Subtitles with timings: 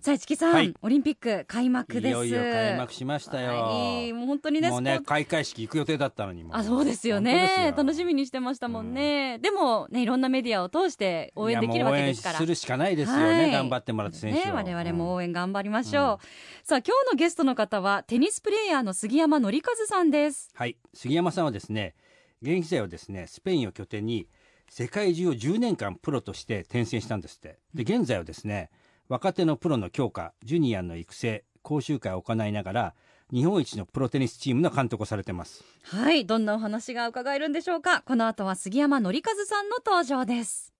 [0.00, 0.74] さあ、市木さん、はい。
[0.80, 2.08] オリンピック開幕です。
[2.08, 4.12] いよいよ開幕しましたよ、はい。
[4.14, 7.66] もう本当にね、もうね開会式行く予定だったのにもあ、そうですよね。
[7.68, 7.74] よ。
[7.76, 9.38] 楽しみにしてましたもんね。
[9.40, 12.38] でも、ね、いろんなメディアを通して応援できるわけですから。
[12.38, 13.52] するしかないですよね、はい。
[13.52, 16.18] 頑張ってもらって選手を、ね、我々も応援頑張りましょう、うん。
[16.64, 20.48] さあ今日のゲストの方はテニスプレーヤーの杉山紀和さんです。
[20.54, 20.78] はい。
[20.94, 21.94] 杉山さんはですね
[22.40, 24.28] 現役時代はですねスペインを拠点に
[24.70, 27.58] 世界中を10年間プロとして転戦したんですって。
[27.74, 28.70] で現在はですね
[29.10, 32.94] 若手のプロの強化ジュニアの育成講習会を行いながら
[33.32, 35.64] 日本一のプロテニスチームの監督をされてます。
[35.82, 38.02] はいどんなお話が伺えるんでしょうか。
[38.02, 40.72] この後は杉山紀和さんの登場です。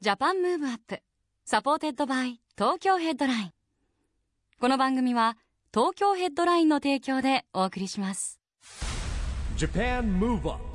[0.00, 0.98] ジャパンムーブアップ
[1.44, 3.50] サポーテッドバイ東京ヘッドライン。
[4.58, 5.38] この番組は
[5.72, 8.40] 東京ヘッドラインの提供でお送りします。
[9.56, 10.73] Japan Move Up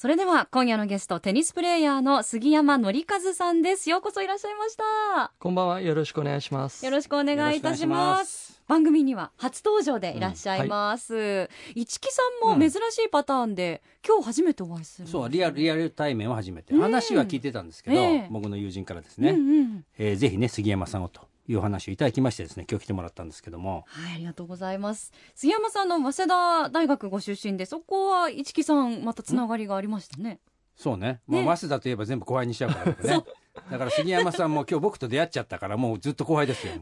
[0.00, 5.80] それでは今夜のゲストテニスプレーヤーの杉山紀和さんですようこそいらっしゃいましたこんばんは。
[5.80, 6.84] よろしくお願いします。
[6.84, 8.62] よろしくお願いいたします。
[8.68, 11.50] 番組には初登場でいらっしゃいます。
[11.74, 15.08] 市木さんも珍しいパターンで、今日初めてお会いする。
[15.08, 19.32] そうリアルリアル対面は初めてうん話は聞いてたんですけど、ええ僕の友人からですね。
[19.32, 19.84] ね、うんうん。
[19.98, 23.84] えーぜひね杉山さんをというお話をいただきましてですね今日来てもらったんですけども。
[23.88, 25.12] はい、ありがとうございます。
[25.34, 30.40] 杉山さんの早稲田大学ご出身で、そこは市木さんまたつながりがありましたね。
[30.76, 31.20] そうね。
[31.26, 33.24] もうね早稲田といえば全部後輩にしちゃうから僕ね
[33.70, 36.74] だから杉山さんも今日僕と出会っちゃったからもうずっと後輩ですよ。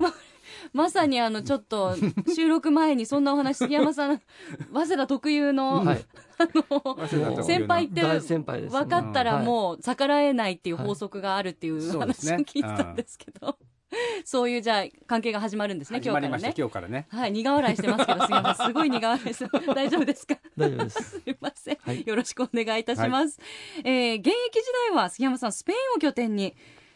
[0.73, 1.97] まさにあのちょっと
[2.35, 4.21] 収録前にそんなお話杉山さん
[4.73, 6.05] 早稲田特有の、はい。
[6.39, 7.45] 早稲田特有の。
[7.45, 8.03] 先輩って。
[8.03, 9.45] 分かったらはい。
[9.45, 12.33] もう逆らえないっていう法則があるっていうそうですね。
[12.33, 13.59] 話を聞いてたんですけど、
[14.25, 17.07] そういうじゃあ関係が始まるんですね始まりました今日からね。
[17.11, 19.67] 今日からねはい、苦笑いしてますけど、杉山さん、すごい苦笑いしてます。
[19.75, 20.37] 大丈夫ですか？
[20.57, 21.03] 大丈夫です。
[21.11, 23.39] すいません、はいよろしくお願いいたします。
[23.85, 26.55] えー現役時代は杉山さん、スペインを拠点に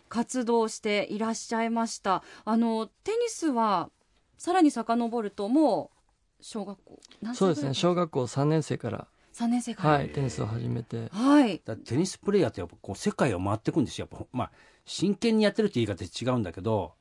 [0.09, 2.23] 活動していらっしゃいました。
[2.45, 3.91] あのテニスは
[4.39, 7.75] さらに遡るともう小学校何歳そうですね。
[7.75, 9.07] 小学学校3年生から、
[9.41, 9.91] 三年生から。
[9.91, 11.09] はい、テニスを始めて。
[11.11, 11.61] はい。
[11.61, 14.51] テニスプレーヤーってやっぱこう世界を回っていくんですよやっぱまあ
[14.85, 16.93] 真剣にやってるって言い方で違うんだけど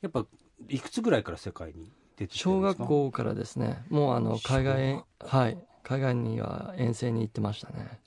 [0.00, 0.24] やっぱ
[0.68, 2.82] いくつぐらいから世界に出てきてる小んですか？
[2.84, 8.00] 学校からですね、もうあの、海外はい、海外には遠征に行ってましたね。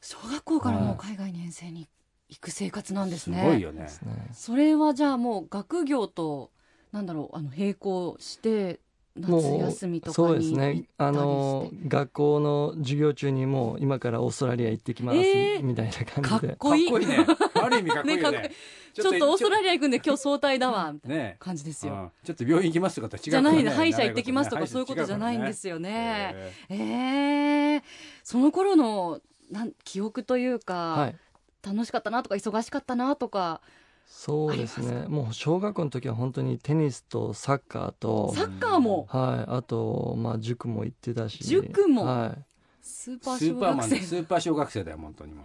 [0.00, 1.88] 小学校からもう海外に遠征に
[2.28, 3.44] 行く生活なんですすね。
[3.44, 4.28] ごいよねですね。
[4.32, 6.50] それはじゃあもう学業と
[6.92, 8.80] なんだろうあの並行して
[9.16, 10.84] 夏も休みとかそうですね。
[10.98, 16.54] あの、学校の授業中にもう今からオーストラリア行ってきます、えーみたいなか感じで。
[16.54, 18.50] っこいいかっこいいねある意味かっこいいよねね
[18.92, 21.94] ちょっとオーストラリア行くんで今日早退だわみたいなね感じですよ。
[21.94, 26.34] うんちょっと病院行きますとかと違うじゃないのね歯医者行ってきますとか習そういうことじゃないんですよよね。
[26.68, 27.82] ええ
[28.22, 29.20] その頃の
[29.50, 31.16] なん記憶というか、はい。
[31.64, 33.62] 楽しかったなとか忙しかったなとか
[34.06, 35.06] そうですね。
[35.08, 39.06] もう小学校の時は本当にテニスとサッカーと、サッカーも？
[39.10, 41.44] はい、あと、まあ、塾も行ってたし。
[41.44, 42.04] 塾も？
[42.04, 42.36] は
[42.80, 45.44] スーパースーパー小学生マンスーパー小学生だよ本当にもう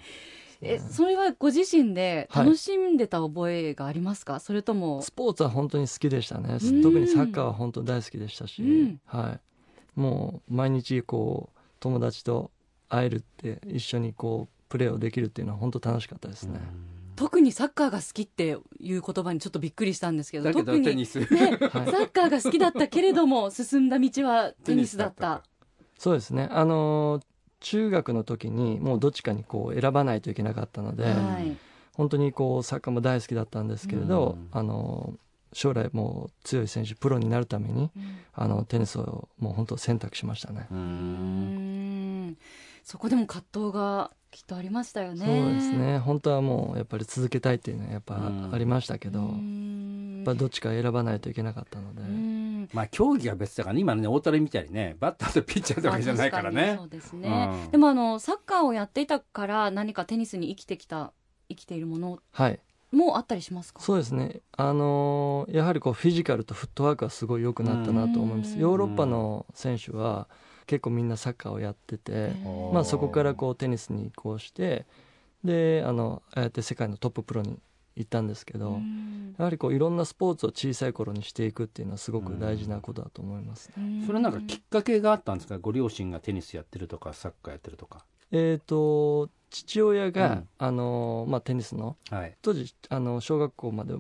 [0.62, 5.00] えそれはご自身で楽しんでた覚えがありますか、それとも？
[5.00, 5.04] い。
[5.04, 6.58] スポーツは本当に好きでしたね。
[6.62, 9.40] うん特にサッカーは本当大好きでしたし、うんはい。
[10.00, 12.52] もう、毎日、こう、友達と
[12.88, 16.60] 会えるって、一緒にこう、プレーをできるっていうのは本当楽しかったですね。
[17.20, 21.20] 特にサッカーが好きっていう言葉にちょっとびっくりしたんですけどだけど特にテニス。
[21.20, 21.60] ね、はい。
[21.60, 25.44] サッカーが好きだったけれども進んだ道はテニスだった。
[25.98, 26.48] そうですね。
[26.50, 27.24] あのー
[27.62, 31.58] 中学の時にもうどっちかにこう選ばないといけなかったので、はい。
[31.94, 34.48] 本当にこうサッカーも大好きだったんですけれど、うん。
[34.58, 35.14] あの
[35.52, 37.92] 将来もう強い選手プロになるために
[38.34, 40.68] あのテニスをもう本当選択しましたね。
[40.72, 42.38] ううんん。
[42.86, 45.26] そこでも葛藤がきっとありましたよね。
[45.26, 46.00] そうですね。
[46.00, 48.54] 本当はもうやっぱり続けたいっていうのはやっぱうん。
[48.54, 52.70] ありましたけど、うやんっぱどっちか選ばないといけなかったので、うん。
[52.74, 53.82] まあ競技が別だからね。
[53.82, 56.76] 今のね大谷みたいにねバッターとピッチャーとかじゃないからね。
[56.78, 57.28] そうですね、
[57.66, 57.72] うん。
[57.72, 61.12] でもあのサッカーをやっていたから何かテニスに生きてきた
[61.50, 62.60] 生きているものはい。
[62.92, 63.82] もあったりしますか？
[63.82, 64.42] そうですね。
[64.58, 68.56] あのーやはりこうフィジカルとフットワークはすごい良くなったなと思います。
[68.56, 68.60] うん。
[68.60, 70.28] ヨーロッパの選手は
[70.70, 72.32] 結構みんなサッカーをやってて、
[72.72, 74.86] まあ、そこからこうテニスに移行して
[75.44, 77.58] であのああやって世界のトッププロに
[77.96, 79.36] 行ったんですけど、うん。
[79.38, 84.04] やはりこういろんなスポーツを小さい頃にしていくっていうのはすごく大事なことだと思いますね。
[84.06, 85.58] それなんかきっかけがあったんですか？
[85.58, 88.06] ご両親がテニスやってるとかサッカーやってるとか。
[88.32, 90.48] えっ、と父親が、うん。
[90.60, 93.96] あのまあ、テニスのはい、当時あの小学校まで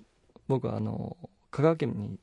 [0.48, 1.18] 僕はあの
[1.50, 2.20] 香川県にうん、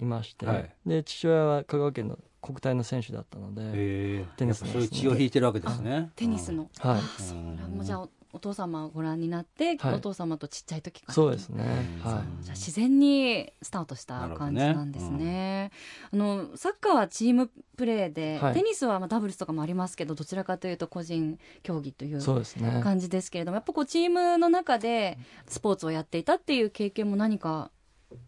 [0.00, 0.74] いまして、はい。
[0.86, 6.10] で父親は香川県の国体の選手だったので、へえテニスそういう血を引いてるわけですね。
[6.16, 6.98] テニスの、はい。
[6.98, 9.94] あそうなんもうじゃあおお父様をご覧になって、はい。
[9.94, 11.14] お父様とちっちゃい時から。
[11.14, 11.64] そうですね、
[12.04, 12.10] うん。
[12.10, 15.72] はじゃあ自然にスタートした感じねなんですね。
[16.12, 18.54] あのサッカーはチームプレーで、はい。
[18.54, 22.80] テニスはまあダブルスとかもありますけどどちらかというと個人競技というい、そうですね。
[22.84, 27.70] 感じですけれどもやっぱこうチームの中でスポーツをやっていたっていう経験も何か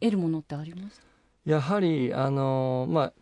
[0.00, 1.00] 得るものってあります
[1.44, 3.12] やはりあのまあ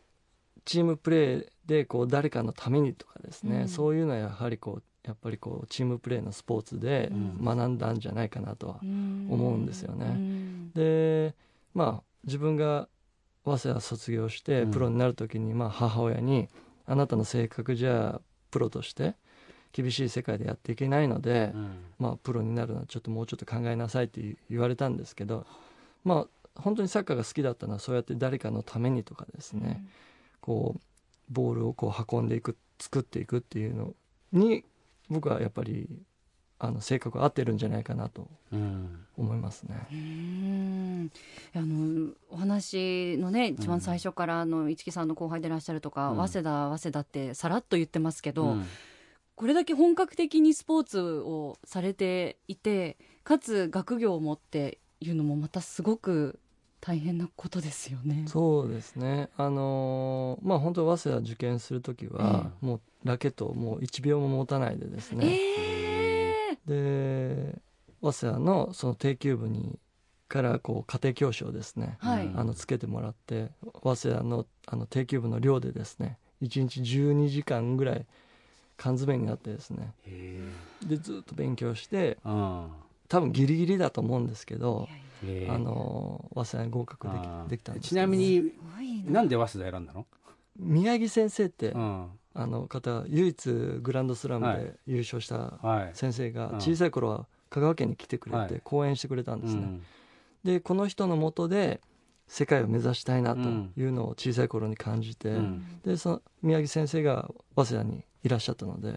[0.65, 3.69] チームプレーでこう誰かのためにとかですね、うん。
[3.69, 7.45] そういうのはやはりこうやっぱりこうチームプレーのスポーツでうん。
[7.45, 10.07] 学んだんじゃないかなとは、思うんですよね。
[10.07, 10.73] うん。
[10.73, 11.35] で
[11.75, 12.89] まあ自分が
[13.45, 14.71] 早稲田卒業してうん。
[14.71, 16.49] プロになる時にまあ母親に
[16.87, 18.21] 「あなたの性格じゃ
[18.51, 19.15] プロとして
[19.73, 21.71] 厳しい世界でやっていけないので、うん。
[21.99, 25.47] まあ、プロになるのはちょっともうちょっと考えなさいって言われたんですけど
[26.05, 26.27] まあ
[26.59, 29.85] 本当にサッカーが好きだったのはそうやって誰かのためにとかですね、
[30.41, 30.81] こう
[31.31, 33.95] ボールをこう運んでいく作っていくっていうの
[34.33, 34.65] に
[35.09, 35.89] 僕はやっぱり
[36.61, 39.87] あの性格が合ってるんじゃないかなとうん思いますね。
[39.93, 41.13] うん。
[41.55, 46.17] あのお話のね一番最初からあの市木さんの後輩でいらっしゃるとか、うん。
[46.17, 48.67] 早稲田早稲田ってさらっと言ってますけど、うん。
[49.37, 56.41] これだけ本格的にスポーツをされていてかつ学業を持っていうのもまたすごく
[56.81, 58.25] 大変なことですよね。
[58.27, 59.29] そうですね。
[59.37, 67.59] あのーまあ本当早稲田受験する時は、もうラケットをもう1秒も持たないでですね、えで
[68.01, 69.79] 早稲田のその定休部に
[70.29, 73.51] からこう家庭教師をですね、ーはい、うんあのつけてもらって
[73.83, 78.07] 早稲田のあの定休部の寮でですね1日12時間ぐらい
[78.77, 79.93] 缶詰になってですね。
[80.07, 80.41] へ
[80.87, 82.71] でずっと勉強してえうん
[83.09, 84.89] 多分ギリギリだと思うんですけど
[85.49, 88.53] あの早稲田に合格できできたんですちなみに
[89.07, 89.21] な。
[89.21, 90.07] なんで早稲田選んだの？
[90.59, 92.07] 宮城先生って、うん。
[92.35, 93.51] あの方唯一
[93.81, 94.59] グランドスラムはい。
[94.59, 95.91] で優勝したはい。
[95.95, 96.57] 先生がうん。
[96.59, 98.49] 小さい頃は香川県に来てくれはい。
[98.49, 99.83] て講演してくれたんですね、うん。
[100.45, 101.81] でこの人のもとで
[102.29, 103.73] 世界を目指したいなとうん。
[103.77, 105.81] いうのを小さい頃に感じて、うん。
[105.85, 108.93] でその宮城先生が早稲田にいらっしゃったので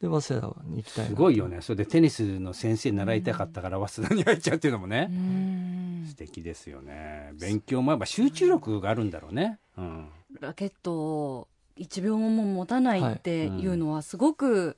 [0.00, 1.60] で早稲田に行きたいすごいよね。
[1.60, 5.08] それでテニスの先生に習いたかったから早稲田に入っちゃうっていうのもね。
[5.10, 6.04] うん。
[6.08, 7.32] 素敵ですよね。
[7.40, 9.58] 勉強もやっぱ集中力があるんだろうね。
[9.78, 10.08] うん。
[10.40, 11.48] ラケットを
[11.78, 14.76] 1秒も持たないっていうのはすごく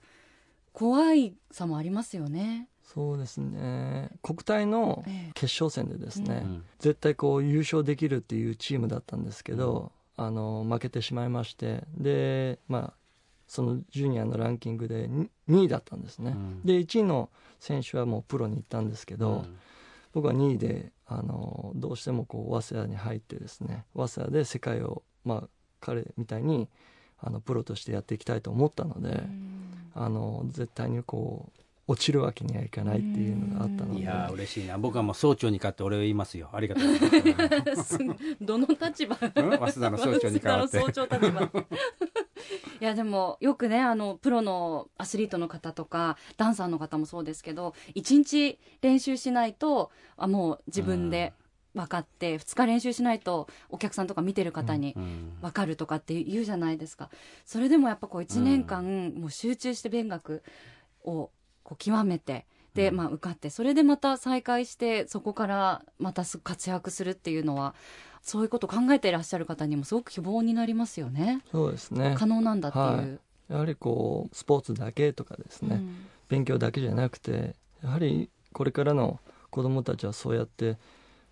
[0.72, 2.68] 怖いさもありますよね。
[2.84, 4.10] そうですね。
[4.22, 5.32] 国体のええ。
[5.34, 6.64] 決勝戦でですね、うん。
[6.78, 12.92] 絶対こう優勝できるっていうチームだったんですけど、あの負けてしまいましてでまあ
[13.46, 16.62] そのジュニアのランキングでに2位だったんですね、うん。
[16.64, 19.56] で1位の選手はもうプロに行ったんですけど、うん。
[20.12, 25.48] 僕は2位であのどうしてもこう早稲田に入ってですね早稲田で世界を、まあ、
[25.81, 26.69] 彼みたいに
[27.19, 29.22] あのプロとしてやっていきたいと思ったので、
[29.94, 34.00] あの絶対にこう落ちるわけにはいかないっていうのがあったので。
[34.00, 34.76] いやー嬉しいな。
[34.76, 36.50] 僕はもう総長に勝って俺を言いますよ。
[36.52, 37.99] ありがとうございます。
[38.40, 39.16] どの立場？
[39.20, 39.32] うん？
[39.32, 40.80] 早稲田の総長に代わって。
[40.80, 41.66] 早稲田の総長立場
[42.80, 51.32] いやでもよくねあのプロのアスリートの方とかダンサーの方もそうですけど1日練習しないとあもう自分で
[51.74, 57.10] 分かって2日練習しないとお客さんとか見てる方にうん分かるとかって言うじゃないですか。
[57.44, 60.42] それでもやっぱこう1年間もう集中して勉学
[61.04, 61.30] を
[61.62, 62.46] こう極めて
[62.76, 62.97] で、うん。
[62.97, 67.75] まあ、受かってそれでまた再開してそこからまたす活躍するっていうのは
[68.23, 71.42] そういうことを考えていらっしゃる方にもすごく希望になりますよね。
[71.50, 72.14] そうですね。
[72.16, 72.85] 可能なんだっていう。
[72.85, 73.18] はい。
[73.49, 76.06] やはりこうスポーツだけとかですね、うん。
[76.28, 80.76] 勉強だけじゃなくてやはりこれからの子どもたちはそうやって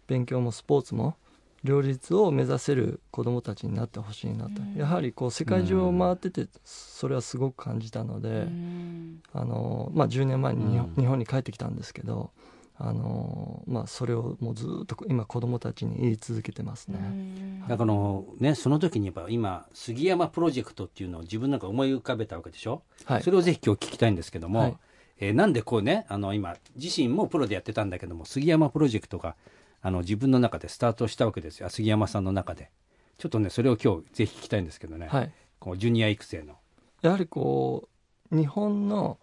[0.07, 1.17] 勉強もスポーツも
[1.65, 4.79] 両立を目指せる子どもたちになってほしいなと、うん。
[4.79, 9.23] やはりこう世界中を回っててそれはすごく感じたので、うん。
[9.33, 11.03] あのまあ、10年前に日本,、うん。
[11.03, 12.31] 日本に帰ってきたんですけど
[12.77, 16.99] あの、まあ、それをもうずっと今子どもたちに言い続けてますね。
[17.01, 17.61] うん。
[17.67, 23.23] だからのねその時にやっぱ今杉山プロジェクトっていうのを自分なんか思い浮かべたわけでしょ、はい。
[23.23, 24.77] それをぜひ今日聞きたいんですけども、はい。
[25.19, 29.37] えーなんでこうねあの今自身もプロでやってたんだけども杉山プロジェクトが
[29.85, 31.69] あの自分の中でスタートしたわけですよ。
[31.69, 32.71] 杉山さんの中で。
[33.19, 35.33] ちょっとねそれを今日ぜひ聞きたいんですけどね、はい。
[35.61, 36.57] こうジュニア育成の。
[37.03, 37.89] やはりこ
[38.33, 39.19] う日本の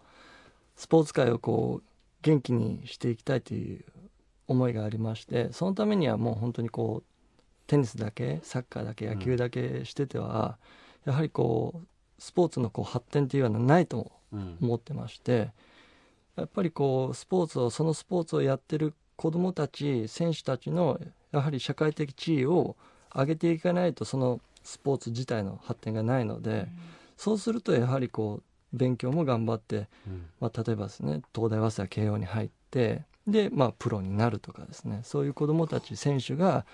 [0.76, 1.86] スポーツ界をこう
[2.22, 3.84] 元気にしていきたいという
[4.46, 7.04] 思いがありましてそのためにはもう本当にこう
[7.66, 10.58] テニスだけサッカーだけ野球だけしてては、
[11.04, 11.86] やはりこう
[12.22, 14.58] スポーツのこう発展というのはないとうん。
[14.62, 15.50] 思ってまして
[16.36, 21.00] やっぱりこうスポーツをそのスポーツをやってる子どもたち選手たちの
[21.30, 22.76] やはり社会的地位を
[23.14, 26.68] 上げていかないとそのスポーツ自体の発展がないので、
[27.16, 30.26] そうするとやはりこう勉強も頑張って、うん。
[30.40, 36.66] まあ、例えばですね東大早稲田慶応に入ってで、まあ、プロになるとかですねそういう子どもたち選手が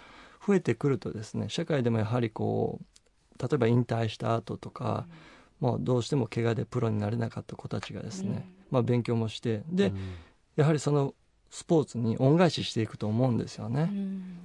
[0.47, 5.07] 増えてくるとですね社会でもやはりこう例えば引退した後とか、
[5.61, 9.95] まあ、どうしても怪我でプロになれなかった子たちがですね、まあ、勉強もしてで、うん。
[10.57, 11.14] やはりその
[11.50, 13.90] スポーツに恩返ししていくと思うんですよね。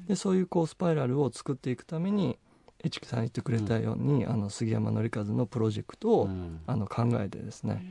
[0.08, 2.38] でそういうこうスパイラルを作っていくために
[2.84, 6.60] 市木さん言ってくれたように、あの杉山紀和のプロジェクトを、うん。
[6.68, 7.86] あの考えてですね、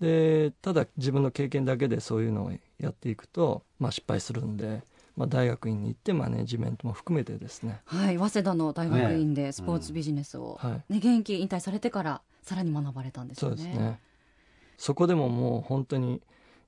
[0.00, 4.82] でただ自分の経験だけでそういうのをやっていくと、まあ、失敗するんで、
[5.16, 7.80] まあ、大学院に行ってマネジメントも含めてですね。
[7.86, 10.92] はい、早稲田の大学院でスポーツビジネスを、はい。
[10.92, 13.62] ね、現役引退されてからさらに学ばれたんですそよね。
[13.62, 14.00] うですね。
[14.76, 16.20] そこでももう本当に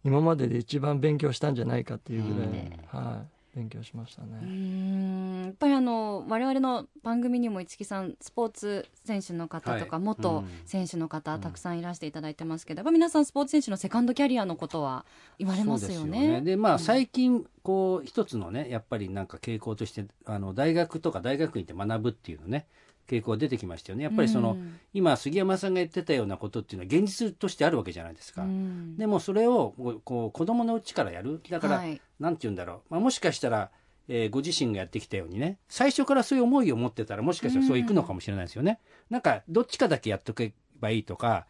[0.07, 2.55] 今までで一番勉強したんじゃないかっていうぐらい、うん
[2.87, 4.39] はい、勉強しましたね。
[4.47, 5.45] ん。
[5.47, 10.05] やっぱりあの我々の番組にも市木さんスポーツ選手の方とか、はい。
[10.05, 11.41] 元うん選手の方、うん。
[11.41, 15.05] たくさんいらしていただいてますけどやっぱ皆さんスポーツ選手のセカンドキャリアのことは
[15.41, 16.41] 言われますよそうですね。
[16.43, 22.69] でまあ最近こう一つのねやっぱりなんか傾向としてあの大学とか大学院で学ぶっていうのね
[23.07, 24.05] 傾向が出てきましたよね。
[24.05, 24.79] やっぱりその、うん。
[24.93, 28.97] 今杉山さんが言ってたようなことっていうのは現実としてあるわけじゃないですか、うん。
[28.97, 32.01] でもそれをこう子供のうちからやるだから、はい。
[32.19, 33.71] なんて言うんだろう、まあ、もしかしたら、
[34.09, 38.79] えーご自身がやってきたようにね最初からそういう思いを持ってたらもしかしたらそういくのかもしれないですよね、
[39.11, 41.47] なんかどっちかだけやっとけばいいとか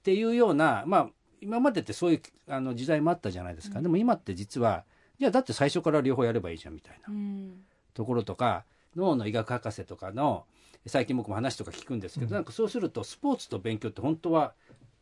[0.00, 1.08] っていうようなまあ
[1.40, 4.84] 今までってそういうあの時代もあったじゃないですか、でも今って実は
[5.18, 7.64] じゃあだって最初から両方やればいいじゃんみたいなうん。
[7.94, 10.44] ところとか脳の医学博士とかの
[10.88, 14.54] 最近僕も話とか聞くんですけど、なんかそうするとスポーツと勉強って本当は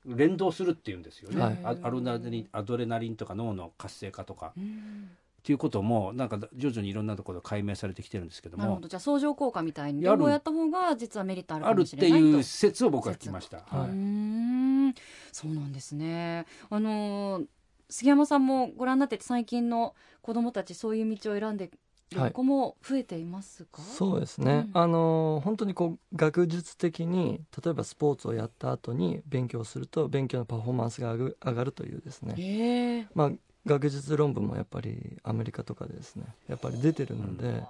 [0.05, 1.61] 連動するっていうんですよね、はい。
[1.65, 4.53] あアドレナリンアドレナリンとか脳の活性化とか。
[4.57, 5.11] うん。
[5.39, 8.65] っていうこともなんか徐々にいろんなところで解明されてきてるんですけども。
[8.65, 8.89] なるほど。
[8.89, 12.27] じゃあ相乗効果みたいに両方やった方が実はメリットあるかあるっもしてれないと。
[12.27, 13.59] いう説を僕は聞きました。
[13.59, 13.91] はい。
[13.91, 14.95] うーん。
[15.31, 16.47] そうなんですね。
[16.69, 17.47] あのー
[17.89, 21.71] 杉山さんもご覧になってて最近の子どもたちそういう道を選んで
[22.15, 24.81] る子も増えていますか、そうですね、うん。
[24.81, 33.07] あの本当にこう学術的に例えばスポーツをやった後に勉強すると勉強のパフォーマンスが上が上がるというですね、へえ。
[33.15, 33.33] まあ、
[33.65, 36.25] 学術論文もやっぱりアメリカとかでですね。
[36.49, 37.63] やっぱり出てるので、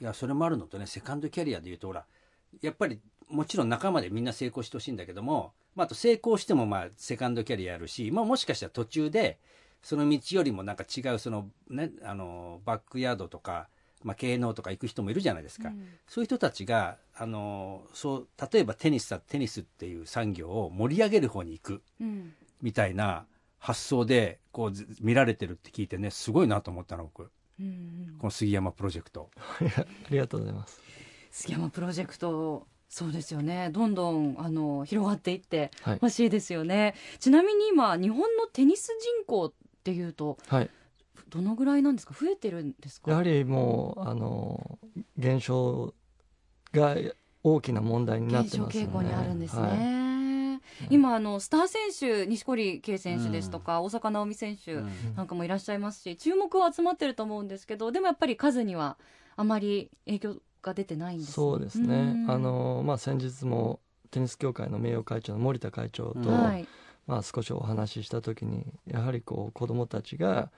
[0.00, 2.04] いやそれもあるのとねセカンドキャリアでいうとほら
[2.60, 9.38] やっぱりもちろん仲間でみんな成功してほしいんだけども、まあ、あと成功してもまあセカンドキャリアあるし、まあ、もしかしたら途中で
[9.82, 13.68] その道よりもなんか違うその、ね、あのバックヤードとか、
[14.04, 15.72] まあ、経能とか行く人もいるじゃないですか、
[16.06, 22.34] そういう人たちがあのそう例えばテニスだテニスっていう産業を盛り上げる方に行くうん。
[22.62, 23.26] みたいな
[23.58, 27.30] 発想でこうず見られてるって聞いてねすごいなと思ったの僕。
[27.58, 28.16] うんうん。
[28.18, 29.30] この杉山プロジェクト。
[29.38, 30.80] ありがとうございます。
[31.30, 33.70] 杉山プロジェクトそうですよね。
[33.72, 35.98] どんどんあの広がっていってはい。
[35.98, 40.70] ほしいですよね、ちなみに今日本のテニス人口っていうとはい、
[41.28, 42.14] どのぐらいなんですか？
[42.14, 43.10] 増えてるんですか？
[43.10, 44.78] やはりもうあの
[45.16, 45.94] 減少
[46.72, 46.96] が
[47.42, 48.90] 大きな問題になってますよね。
[48.90, 50.86] 傾向にあるんですね、はい。
[50.90, 55.14] 今あのスター選手錦織圭選手ですとか、大坂なおみ選手うん。
[55.16, 58.96] なんかもいらっしゃいますし注目は集まってると思うんですけどでもやっぱり数には
[59.36, 61.32] あまり影響が出てないんですね。
[61.34, 61.96] そうですね。
[61.96, 62.30] うん。
[62.30, 66.66] あのまあ先日もテニス協会の名誉会長の森田会長と、はい。
[67.06, 70.50] まあ少しお話しした時にやはりこう子どもたちが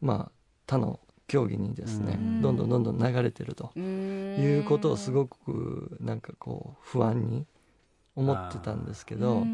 [0.00, 0.32] まあ
[0.66, 2.42] 他の競技にですね、うん。
[2.42, 3.70] どんどんどんどん流れてると。
[3.76, 7.46] いいうことをすごくなんかこう不安に
[8.16, 9.46] 思ってたんですけど、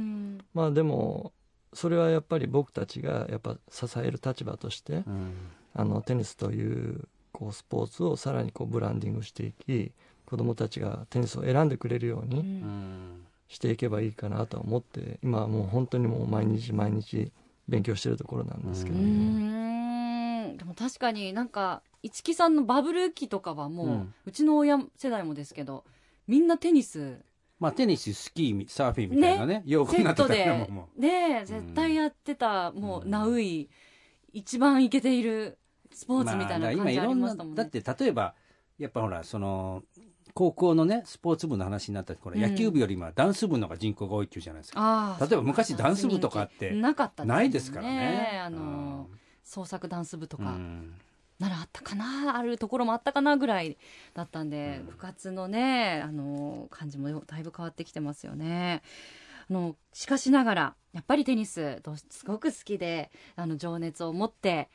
[0.54, 1.32] まあでも
[1.74, 5.34] それはやっぱり僕たちがやっぱ支える立場としてうん。
[5.74, 9.92] あのテニスというこうスポーツをさらにこうブランディングしていき
[10.24, 13.26] 子どもたちがテニスを選んでくれるようにうん。
[13.48, 17.30] していけばいいかなとは思って今はもう本当にもう毎日毎日
[17.68, 19.06] 勉強してるところなんですけうどね。
[20.78, 25.84] 確かになんか市木さんのバブル期とかはもう、ううんちの親世代もですけど
[26.26, 27.20] みんなテニス。
[27.58, 33.70] まあテニススキーサーフィンみたいなね洋服セになってたもうね絶対やってた、もううんナウイ
[34.34, 35.56] 一番イケている
[35.90, 38.34] スポーツみたいなまあ感じありましたもんね、だって例えば
[38.78, 39.82] やっぱほらその
[40.34, 42.50] 高校のねスポーツ部の話になったらこれうん。
[42.50, 48.42] 野球部より今ダンス部の方が人口が多いっていうじゃないですか、ああ例えば昔ダンス部とかってなかったないですからね。
[48.44, 49.08] あの
[49.46, 50.94] 創作ダンス部とか、うん。
[51.38, 53.76] ならあったかなあるところもあったかなぐらい
[54.14, 54.86] だったんで、うん。
[54.86, 58.82] 部活のねあの感じもよだいぶ変わってきてますよね。
[59.48, 64.68] あのしかしながらやっぱりテニスすごく好きであの情熱を持って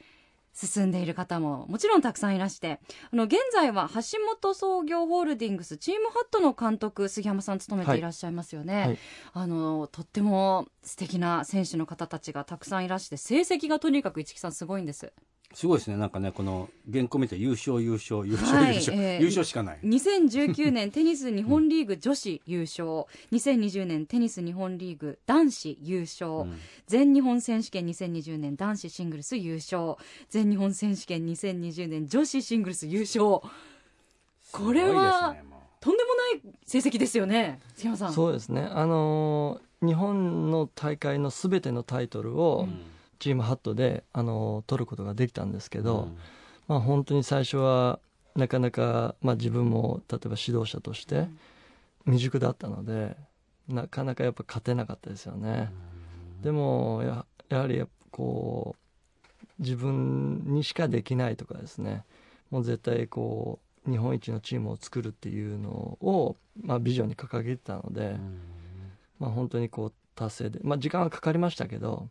[0.53, 2.79] 進んでいる方ももちろんたくさんいらして
[3.11, 8.01] あの現在は橋本創業ホールディングスチームハットの監督杉山さん務めてい。
[8.01, 8.97] らっしゃいますよね、はい。
[9.33, 15.13] あのとっても素敵な選手の方たちがたくさんいらして成績がとにかく市木さんすごいんです
[15.53, 15.97] すごいですね。
[15.97, 19.79] なんかねこの原稿見て優勝優勝優勝、はい優勝、えー優勝しかない。
[19.83, 23.05] 2019年テニス日本リーグ女子優勝。
[23.31, 26.59] 2020年テニス日本リーグ男子優勝、うん。
[26.87, 29.95] 全日本選手権2020年男子シングルス優勝。
[30.29, 33.41] 全日本選手権2020年女子シングルス優勝。
[34.51, 38.13] これはすごいですねもとんでもない成績ですよね杉山さん。
[38.13, 38.61] そうですね。
[38.61, 42.81] あのー日本の大会のすべてのタイトルうをうん
[43.21, 46.17] チームハットで、あのー取ることができたんですけど、うん。
[46.67, 47.99] まあ本当に最初は
[48.35, 51.27] なかなか、まあ、自分も例えば指導者として
[52.05, 53.15] 未熟だったので
[53.67, 55.71] なかなかやっぱ勝てなかったですよね、
[56.41, 62.03] でもややはりこう自分にしかできないとかですね。
[62.49, 68.39] もう絶対こう日本一のチームを作るっていうのを、まあ、ビジョンに掲げてたので、うん。
[69.19, 72.09] まあ、本当にこう達成で、まあ、時間はかかりましたけど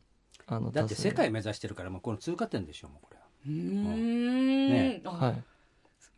[0.52, 3.22] あのだって世界目指してるからもうこの通過点でしょもうこれは。
[3.46, 5.00] うーん、ね。
[5.04, 5.42] あはい、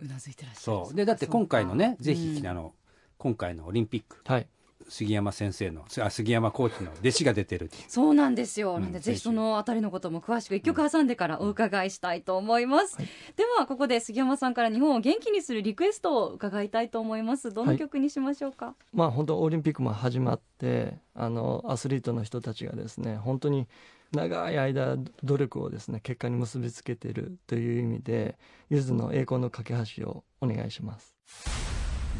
[0.04, 0.62] うなずいてらっしゃる。
[0.64, 0.94] そう。
[0.94, 2.72] でだって今回のねぜひ、うんあの
[3.18, 4.20] 今回のオリンピック。
[4.24, 4.48] はい、
[4.88, 7.82] 杉山先生のあ杉山コーチの弟子が出てるっていう。
[7.86, 8.74] そうなんですよ。
[8.74, 8.82] うん。
[8.82, 12.96] なんでぜひそのあたりのことも詳しく一曲挟んでからお伺いしたいと思います。
[12.96, 13.06] はい。
[13.36, 17.52] ではここで杉山さんから日本を元気にするリクエストを伺いたいと思います。
[17.52, 18.74] どの曲にしましょうか？
[18.92, 23.68] まあ本当オリンピックも始まってあのアスリートの人たちがですね本当に
[24.12, 28.38] 長い間努力をですね結果に結びつけているという意味で
[28.68, 31.16] ゆずの栄光の架け橋をお願いします。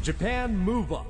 [0.01, 1.05] Japan Move Up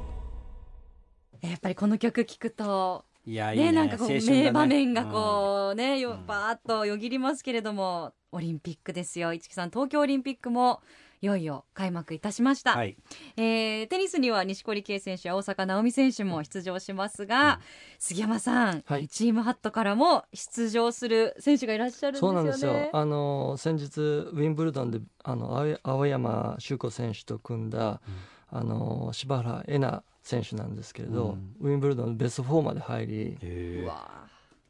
[1.42, 9.34] やっぱりこの曲聞くといやいいねねなんかこうね名場面がこうねようんバーッとよぎりますけれどもオリンピックですよ。
[9.34, 10.82] 市木さん東京オリンピックも
[11.24, 12.76] いよいよ開幕いたしました。
[12.76, 12.98] はい。
[13.38, 17.62] えーテニスには錦織圭選手や大坂なおみ選手も出場しますが、
[17.98, 19.08] 杉山さん、はい。
[19.08, 22.40] チームハットからも出場する選手がいらっしゃるんですよね。
[22.42, 22.90] そうなんですよ。
[22.92, 28.02] あの先日ウィンブルドンであの青青山修子選手と組んだ、
[28.50, 33.38] あの柴原恵那選手なんですけれど、ウィンブルドンのベスト4まで入り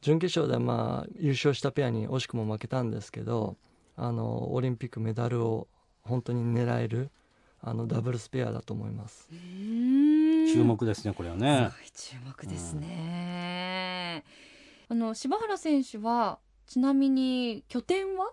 [0.02, 3.58] 準決勝ではまあ優勝したペアに惜しくも負けたんですけど
[3.96, 5.68] あのオリンピックメダルを
[6.04, 7.10] 本当に狙える
[7.62, 9.30] あのダブルスペアだと思います。
[9.32, 14.24] 注目ですねこれはねすごい注目ですね。
[14.90, 18.32] あの柴原選手はちなみに拠点は？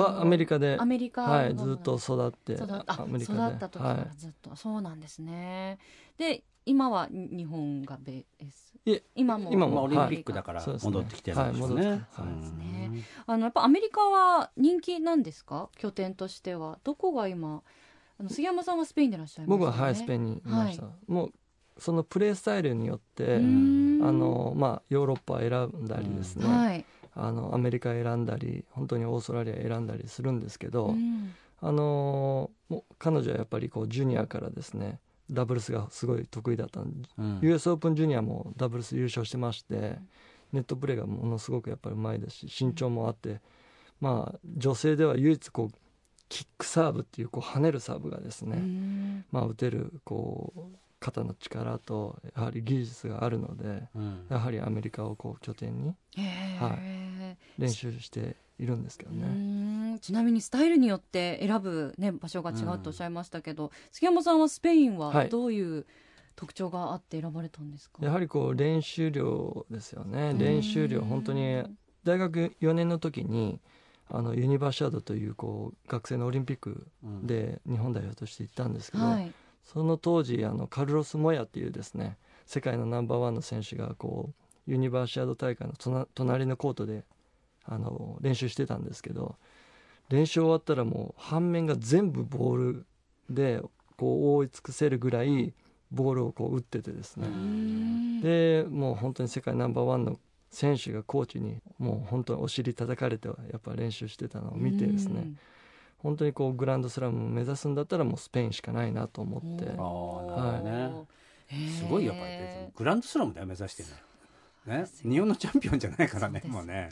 [0.00, 5.78] はアメリカでアメリカはい、のずっと育って育アメリカで育った時かはい、らずっと、そうなんですね。
[6.18, 8.72] で今はに日本がベース？
[9.14, 11.64] 今も今もまあオリンピックだから戻ってきてるんですね。
[11.64, 12.90] いそうですね。
[13.26, 15.68] あのやっぱアメリカは人気なんですか？
[15.76, 16.78] 拠点としては。
[16.84, 17.62] どこが今
[18.18, 19.58] あの杉山さんはスペインでいらっしゃいまね。
[19.58, 21.32] 僕は、はい、スペインにいました、もう
[21.78, 23.92] そのプレースタイルによって、うーん。
[24.04, 25.50] あのまあ、ヨーロッパ選
[25.82, 31.34] んだりですね、はい、あのアメリカ選んだり本当にオーストラリア選んだりするんですけど、うん。
[31.64, 34.98] あのもう彼女はやっぱりこうジュニアからですね
[35.30, 37.38] ダブルスがすごい得意だったんで、うん。
[37.42, 39.98] US オープンジュニアもダブルス優勝してまして、
[40.52, 43.40] ネットプレーがものすごくやっぱりうまいですし身長もあって、
[44.00, 45.76] まあ女性では唯一こう
[46.28, 49.24] キックサーブっていうこう跳ねるサーブがですね、うん。
[49.30, 50.60] まあ、打てるこう
[50.98, 54.26] 肩の力とやはり技術があるのでうん。
[54.28, 55.94] やはりアメリカをこう拠点に
[56.58, 56.78] は
[57.62, 59.98] 練習しているんですけどうね。
[60.00, 65.28] ちなみにスタイルによって選ぶ、ね、場所が違うとおっしゃいましたけど、杉山さんはスペインははい。
[65.28, 65.86] どういう
[66.36, 70.30] 特徴があって選ばれたんですか、やはりこう練習量ですよね。
[70.30, 70.38] うん。
[70.38, 71.62] 練習量本当に
[72.04, 73.60] 大学4年の時に
[74.08, 77.26] あのユニバーシアードというこう学生のオリンピックうん。
[77.26, 79.32] で日本代表として行ったんですけど、はい。
[79.64, 87.04] その当時あのカルロス・モヤっていうですね世界のナンバーワンの選手がこうユニバーシアード大会の隣のコートで
[87.64, 89.36] あの練習してたんですけど
[90.08, 92.86] 練習終わったらもう半面が全部ボール
[93.30, 93.62] で
[93.96, 95.52] こう覆い尽くせるぐらい
[95.90, 98.20] ボールをこう打っててですね、うん。
[98.20, 100.18] でもう本当に世界ナンバーワンの
[100.50, 105.32] 選手がコーチにもう本当にお尻叩かれてはやっぱ練習してたのを見てですね。
[105.98, 109.70] 本当にこうグランドスラムを目指すんだったらもうスペインしかないなと思って。
[109.78, 111.06] あおーなるほどね。
[111.46, 113.88] へーすごいやっぱりグランドスラムで目指してる
[114.74, 114.86] ね。
[115.02, 116.88] 日本のチャンピオンじゃないからねそうですもうね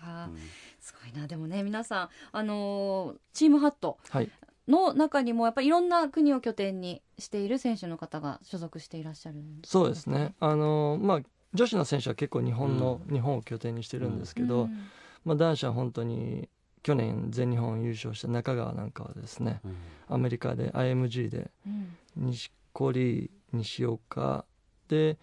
[0.00, 0.38] かうん
[0.80, 1.26] すごいな。
[1.26, 4.30] でもね皆さんあのーチームハットはい。
[4.68, 10.34] の中にもやっぱりいろんな国を拠点にしている選手の方が所属していらっしゃるんそうですね。
[10.38, 11.20] あのまあ
[11.54, 14.88] 女子の選手は結構日本の、日本を拠点にしてるんですけど、うん。
[15.24, 16.48] まあ、男子は本当に
[16.84, 19.60] 去年全日本優勝した中川なんかはですね
[20.08, 21.96] アメリカで IMG でうん。
[22.16, 24.44] 錦織西岡
[24.88, 25.18] で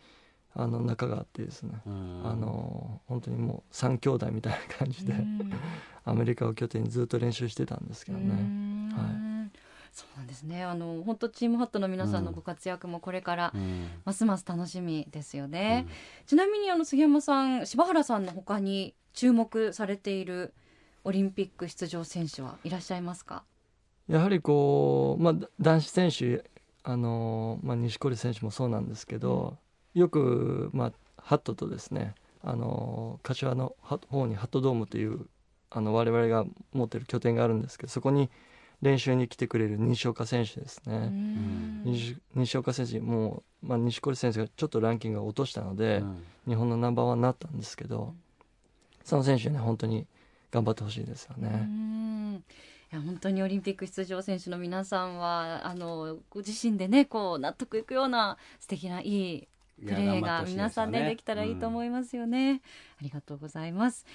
[0.60, 1.90] あの中川っていうですね、あ
[2.36, 5.52] の本当にもう3兄弟みたいな感じで、うん。
[6.04, 8.28] アメリカを拠点にずっと練習してたんですけどうね。
[8.28, 8.90] ん。
[8.92, 9.50] は
[9.92, 10.64] そうなんですね。
[10.64, 13.88] あの本当チームハットの皆さんのご活躍もこれからうん。
[14.04, 15.86] ますます楽しみですよね、
[16.26, 20.54] ちなみにあの杉山さん柴原さんの他に注目されている
[21.04, 23.44] オリンピック出場選手はいらっしゃいますか？
[24.08, 26.44] やはりこう、まあ、だ男子選手
[26.84, 29.58] あの、まあ、錦織選手もそうなんですけど、
[30.00, 35.26] よく、まあ、ハットとですねあの柏のは方にハットドームという
[35.70, 38.30] あの我々が持ってる拠点があるんですけどそこに
[38.82, 41.08] 練習に来てくれる西岡選手ですうね。
[41.08, 46.04] ん西西岡選手もう、まあ、錦織選手がちょっとランキングを落としたので、
[46.48, 48.14] 日本のナンバーワンになったんですけど、
[49.04, 50.06] その選手に本当に
[50.52, 51.50] 頑張ってほしいですようね。
[51.50, 59.48] んいや本当にオリンピック出場選手の皆さんはあのご自身でねこう納得いくような素敵ないい
[59.82, 62.62] プレーが皆さんでできたらいいと思いますよね、
[63.00, 64.06] ありがとうございます。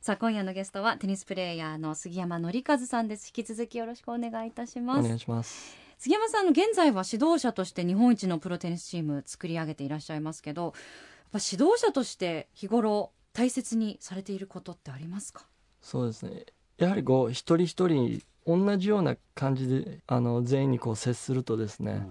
[0.00, 3.26] さあ今夜のゲストはテニスプレーヤーの杉山則和さんです。
[3.36, 5.06] 引き続きよろしくお願いいたしおます。
[5.06, 5.76] 願いします。
[5.98, 10.72] 杉山さんの現在は指導者として日本一のプロテニスチーム作り上げていらっしゃいますけどやっ
[11.32, 15.44] ぱ指導者として日頃大切にされていることってありますか？
[15.82, 16.46] そうですね。
[16.78, 22.06] やはりこう一人一人同じような感じであの全員にこう接するとですね、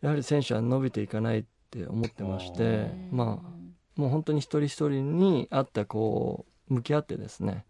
[0.00, 1.44] やはり選手は伸びていかない
[1.78, 7.64] って思ってましてまあもう本当に一人一人に合ったこう向き合ってですね、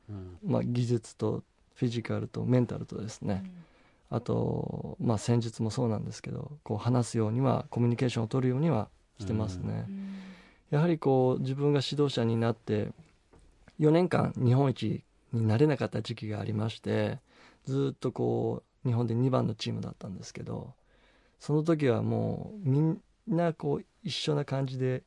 [0.44, 1.42] まあ、技術と
[1.74, 3.42] フィジカルとメンタルとですね、
[4.10, 8.88] あと、まあ、戦術もそうなんですけどこう話すようにはコミュニケーションを取るようには
[9.18, 9.86] してますね。
[10.70, 12.88] やはりこう自分が指導者になって
[13.80, 17.18] 4年間日本一になれなかった時期がありまして
[17.66, 20.72] ずっとこう日本で2番のチームだったんですけど
[21.40, 25.02] その時はもうみんなこう一緒な感じで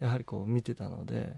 [0.00, 1.34] やはりこう見てたので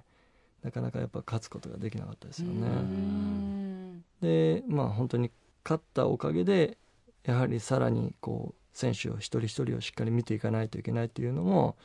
[0.62, 4.02] なかなかやっぱ勝つことができなかったですよね。
[4.20, 5.30] でまあ本当に
[5.64, 6.78] 勝ったおかげで
[7.24, 11.76] やはりさらにこう選手を一人一人をしっかり見ていかないといけないというのも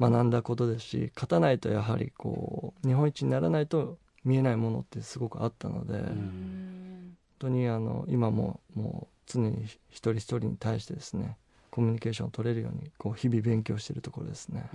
[0.00, 11.36] 学んだことですし勝たないとやはりこう日本一にならないと見えないものってすごくあったので、本当にあの今ももう常に一人一人に対してですね
[11.74, 14.70] コミュニケーションを取れるようにこう日々勉強しているところですね。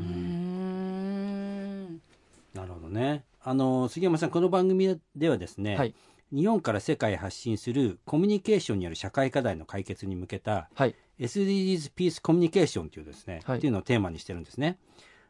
[2.53, 3.23] なるほどね。
[3.41, 5.95] あの杉山さんこの番組ではですね、はい。
[6.33, 10.95] 日本から世界へ発信するコミュニケーションによる社会課題の解決に向けたはい。
[11.21, 13.59] SDGs ピースコミュニケーションというですね、はい。
[13.59, 14.77] っていうのをテーマにしてるんですね。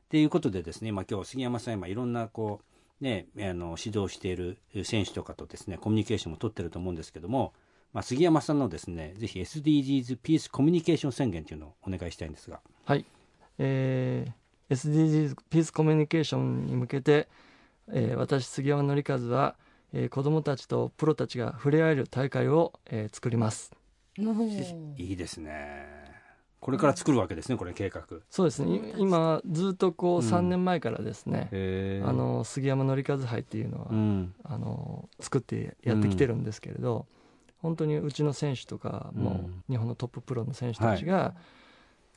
[0.10, 2.62] ということでですね、まあ、今日杉山さん今いろんなこ
[3.00, 7.54] うねあの指導している選手とかとですねコミュニケーションも取ってると思うんですけども、
[7.94, 12.60] まあ、杉山さんのですねぜひ SDGs ピースコミュニケーション宣言というのをお願いしたいんですが。
[12.86, 13.06] はい、
[13.58, 17.28] えー SDGs ピースコミュニケーションに向けて、
[17.92, 19.56] えー私杉山紀和は、
[19.94, 23.72] えー子どもたちとプロたちが触れ合える大会を、えー作ります。
[24.98, 26.00] いいですね。
[26.60, 28.04] これから作るわけですね、これ計画。
[28.30, 28.76] そうですね。
[28.76, 30.30] い今ずっとこううん。
[30.30, 37.08] 3年前からですね、へあの杉山紀和杯っていうのは、うん、あの作ってやってきてるんですけれど、
[37.62, 41.36] 本当にうちの選手とかも、うん日本のトッププロの選手たちが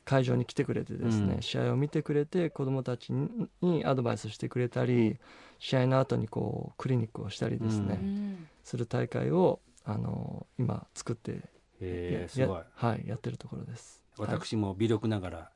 [0.05, 5.17] 会場に来てくれてですね、うん試合を見てくれて子どもたちににアドバイスしてくれたり
[5.59, 11.41] 試合の後にこうクリニックをしたりですね、うんする大会をあの今作って
[11.81, 12.65] やや。
[12.75, 14.01] はい、やってるところです。
[14.17, 15.51] はい私も微力ながら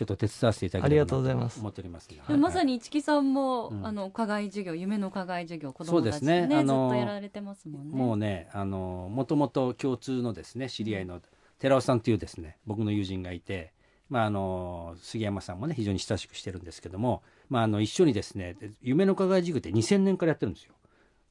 [0.00, 1.60] ちょっと手伝わせていただありがければなとうございます。
[1.60, 3.86] 思っておりますので、でもまさに市木さんも、うん。
[3.86, 6.46] あの課外授業夢の課外授業子そうです供たちね。
[6.46, 7.94] ねずっとやられてますもんね。
[7.94, 11.20] もうねあのもともと共通のですね知り合いの
[11.58, 13.74] 寺尾さんというですね僕の友人がいて、
[14.08, 20.72] まあ、あの杉山さんもね非常に親しくしてるんですけども、まあ、あの一緒にですね夢の課外授業って2000年からやってるんですよ。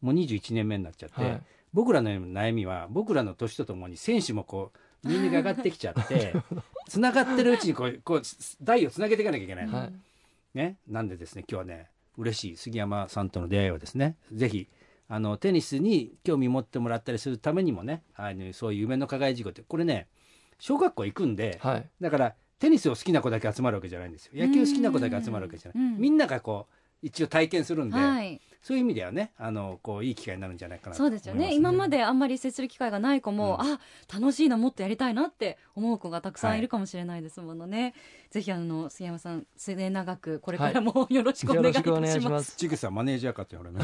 [0.01, 1.41] もう21年目になっちゃって、はい。
[1.73, 6.33] 僕らの悩みは僕らの年とともに選手もこう年齢が上がってきちゃって
[6.88, 8.21] つながってるうちにこうこう
[8.62, 9.93] 台をつなげていかなきゃいけないの、はい。
[10.53, 12.57] ね、なんでですね今日はね嬉しい。
[12.57, 14.67] 杉山さんとの出会いをですねぜひ
[15.07, 20.07] あのテニスに興味持ってもらったりするためにもねあのそういう夢の課外授業ってこれね
[20.59, 21.89] 小学校行くんで、はい。
[22.01, 24.31] だからテニスを好きな子だけ集まるわけじゃないんですよ。
[24.35, 25.97] 野球好きな子だけ集まるわけじゃない、うん。
[25.97, 28.41] みんながこう一応体験するんで、はい。
[28.62, 31.53] そういう意味ではねあのこういい機会になるんじゃないかなとそうですよね。
[31.53, 33.73] 今まであんまり接する機会がない子も、うん。
[33.73, 33.79] あ
[34.13, 36.62] 楽しいなもっとやりたいなって思う子がたくさんい。
[36.62, 37.93] るかもしれないですものね、
[38.29, 42.57] ぜひあの杉山さん末永くこれからもよろしくお願いいたしよろしくお願います,、します。
[42.57, 43.79] ちぐさマネージャーかって俺ね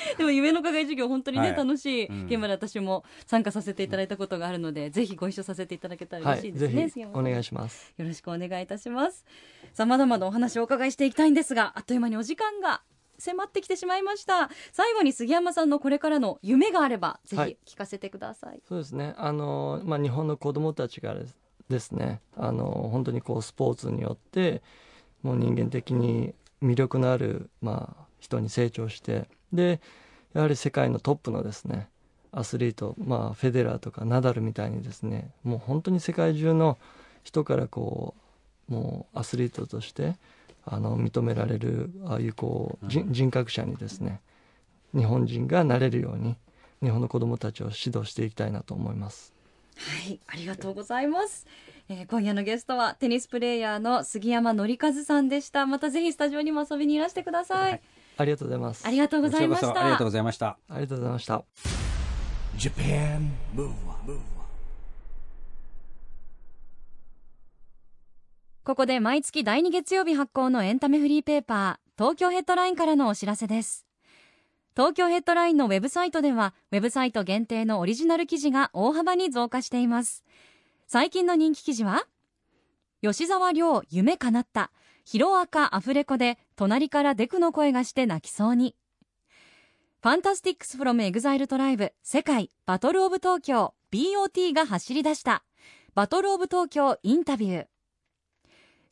[0.18, 1.56] でも夢の課外授業本当にね、はい。
[1.56, 2.26] 楽しいうん。
[2.26, 7.26] 現場で私も参加させていただいたことがあるので、ぜひご一緒させていただけたらは嬉しいですね、いぜひ杉山さん。
[7.26, 7.94] お願いします。
[7.96, 9.24] よろしくお願いいたします。
[9.74, 12.82] さあまだまだお話をお伺いしていきたいんですがあっという間にお時間が
[13.18, 14.50] 迫ってきてしまいました。
[14.72, 17.56] 最後に杉山さんのこれからの夢があればぜはい。
[17.64, 19.14] ひ聞かせてください、そうですね。
[19.16, 21.14] あの、まあ、日本の子どもたちが
[21.68, 24.62] ですねあの本当にこうスポーツによって
[25.22, 29.80] もう人間的に魅力のある、まあ、人に成長してで
[30.32, 31.88] やはり世界のトップのですね
[32.30, 36.78] アスリート、まあ、フェデラーとかナダルみたいにですねもう本当に世界中の
[37.24, 38.14] 人からこ
[38.70, 40.16] うもうアスリートとして
[40.64, 44.20] あの認められるああいうこう、人人格者にですね
[44.94, 46.36] 日本人がなれるように
[46.80, 49.32] 日本の子どもたちを指導していきたいなと思います。
[49.76, 51.46] はい、ありがとうございます、
[51.88, 55.66] えー今夜のゲストはテニスプレーヤーの杉山紀和さんでした。
[55.66, 57.82] またぜひスタジオにも遊びにいらしてください、はい
[58.16, 58.86] ありがとうございます。
[58.86, 60.58] ありがとうございましこちらこそありがとうたございました。
[60.68, 61.44] ありがとうございました。
[62.56, 64.20] Japan Move Up,
[68.64, 73.86] ここで毎月第2月曜日発行のエンタメフリーペーパー東京ヘッドラインからのお知らせです。
[74.76, 80.24] 東京ヘッドラインのウェブサイトではウェブサイト限定のオリジナル記事が大幅に増加しています。
[80.86, 82.06] 最近の人気記事は
[83.02, 84.70] 吉沢亮夢叶った
[85.04, 88.76] ヒロアカアフレコで隣からデクの声がして泣きそうに。
[90.00, 95.42] FANTASTICS from EXILE TRIBE 世界バトルオブ東京 BOT が走り出した。
[95.96, 97.66] BATTLE OF TOKYO インタビュー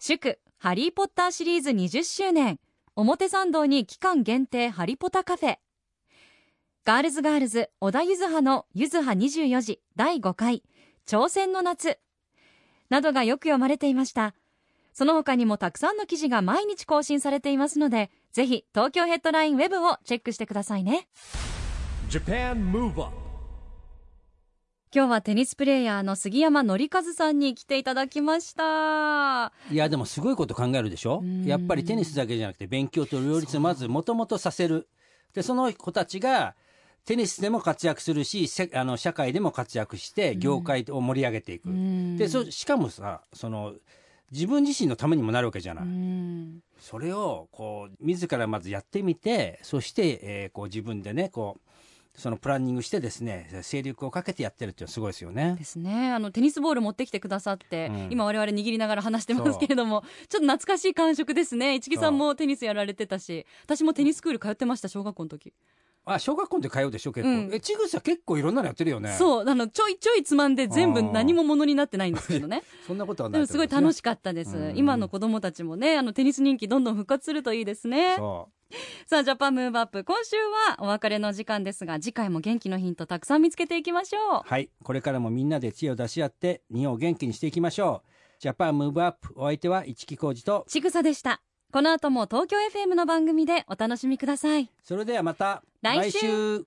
[0.00, 2.58] 祝ハリー・ポッターシリーズ20周年。
[2.96, 5.58] 表参道に期間限定ハリポタカフェ
[6.84, 10.64] ガールズガールズ小田ゆずはのゆずは24時第5回。
[11.06, 12.00] 挑戦の夏。
[12.88, 14.34] などがよく読まれていました。
[14.92, 21.08] その他にもたくさんの記事が毎日更新されていますのでぜひ東京ヘッドラインウェブをチェックしてくださいね。
[22.08, 23.20] Japan Move Up
[24.92, 29.52] 今日はテニスプレーヤーの杉山紀和さんに来ていただきました。
[29.70, 31.20] いやでもすごいこと考えるでしょ？
[31.22, 31.44] うん。
[31.44, 34.88] やっぱりテニスだけじゃなくて勉強と両立まずもともとさせる。
[35.32, 36.56] でその子たちが
[37.04, 41.68] テニスでも活躍するしせあの社会でも活躍して業界を盛り上げていく、
[42.18, 43.74] でそしかもさその
[44.30, 46.62] 自分自身のためにもなるわけじゃない、うん。
[46.78, 51.70] それをこう自らまずやってみてそして、えーこう自分でねこう
[52.12, 55.54] そのプランニングしてですね精力をかけてやってるっていうのはすごいですよね。
[55.58, 55.64] で。
[55.64, 56.12] すね。
[56.12, 58.08] あのテニスボール持ってきてくださって、うん。
[58.10, 61.74] 今我々握りながら話してますけれどもちょっと懐かしい感触ですね。
[61.76, 65.54] 市木さんもテニスやられてたし私もテニススクール通ってました小学校の時、
[66.14, 67.54] あ小学校で通うでしょ結構、うん。
[67.54, 69.14] えちぐさ結構いろんなのやってるよね。
[69.16, 69.48] そう。
[69.48, 72.62] あのちょいちょいつまんで全部何もものになってないんですけどね。
[72.86, 74.76] そんなことはなでもすごい楽ししかったです、うん。
[74.76, 78.16] 今の子供たちもねあのテニス人気どんどん復活するといいですね。
[78.16, 78.48] そ
[79.06, 80.04] さあジャパンムーブアップ。
[80.04, 84.40] 今週はお別れの時間ですが次回も元気のヒントたくさん見つけていきましょう。
[84.40, 84.70] うはい。
[84.82, 88.10] これからもみんなで知恵を出し合って日本を元気にしていきましょう。
[88.38, 89.34] Japan Move Up。
[89.36, 94.68] お相手は市木浩二とちぐさでしたこの後も東京 FM の番組でお楽しみください。
[94.82, 96.18] それではまた来週。
[96.18, 96.66] 週。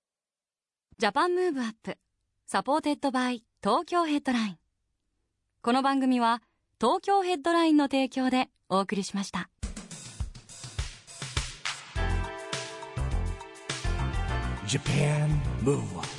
[0.96, 1.98] ジャパンムーブアップ。
[2.46, 4.58] サポーテッドバイ東京ヘッドライン。
[5.60, 6.42] この番組は
[6.80, 9.50] 東京ヘッドラインの提供でお送りしました。
[14.66, 15.28] Japan
[15.62, 16.13] Move Up